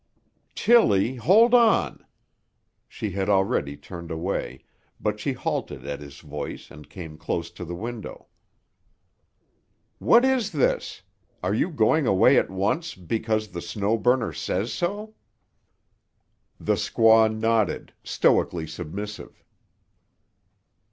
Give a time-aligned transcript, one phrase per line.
[0.55, 1.17] "Tilly!
[1.17, 2.03] Hold on!"
[2.87, 4.63] She had already turned away,
[4.99, 8.25] but she halted at his voice and came close to the window.
[9.99, 11.03] "What is this?
[11.43, 15.13] Are you going away at once—because the Snow Burner says so?"
[16.59, 19.43] The squaw nodded, stoically submissive.